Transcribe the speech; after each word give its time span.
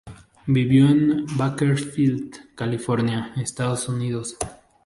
Vivió 0.47 0.87
en 0.87 1.27
Bakersfield, 1.37 2.55
California, 2.55 3.33
Estados 3.37 3.87
Unidos. 3.87 4.35